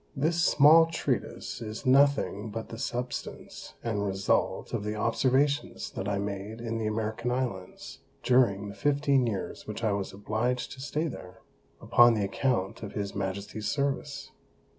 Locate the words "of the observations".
4.73-5.91